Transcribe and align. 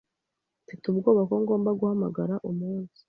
Mfite 0.63 0.83
ubwoba 0.87 1.21
ko 1.29 1.35
ngomba 1.43 1.69
guhamagara 1.79 2.35
umunsi. 2.49 2.99